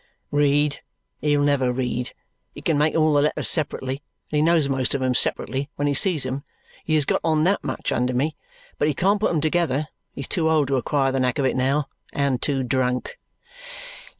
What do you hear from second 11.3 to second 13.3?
of it now and too drunk."